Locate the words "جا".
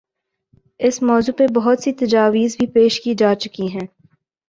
3.13-3.33